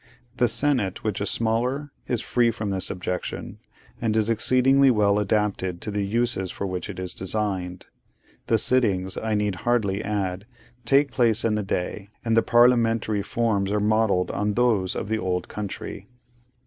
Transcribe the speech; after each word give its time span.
The 0.37 0.47
Senate, 0.47 1.03
which 1.03 1.21
is 1.21 1.29
smaller, 1.29 1.91
is 2.07 2.21
free 2.21 2.49
from 2.49 2.71
this 2.71 2.89
objection, 2.89 3.59
and 4.01 4.17
is 4.17 4.31
exceedingly 4.31 4.89
well 4.89 5.19
adapted 5.19 5.79
to 5.81 5.91
the 5.91 6.03
uses 6.03 6.49
for 6.49 6.65
which 6.65 6.89
it 6.89 6.97
is 6.97 7.13
designed. 7.13 7.85
The 8.47 8.57
sittings, 8.57 9.15
I 9.15 9.35
need 9.35 9.57
hardly 9.57 10.03
add, 10.03 10.47
take 10.85 11.11
place 11.11 11.45
in 11.45 11.53
the 11.53 11.61
day; 11.61 12.09
and 12.25 12.35
the 12.35 12.41
parliamentary 12.41 13.21
forms 13.21 13.71
are 13.71 13.79
modelled 13.79 14.31
on 14.31 14.55
those 14.55 14.95
of 14.95 15.07
the 15.07 15.19
old 15.19 15.47
country. 15.47 16.07